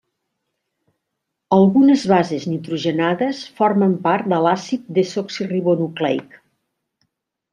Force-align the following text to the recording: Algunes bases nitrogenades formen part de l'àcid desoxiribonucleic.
Algunes 1.57 2.05
bases 2.11 2.47
nitrogenades 2.53 3.43
formen 3.59 3.93
part 4.09 4.29
de 4.33 4.39
l'àcid 4.45 4.89
desoxiribonucleic. 4.99 6.35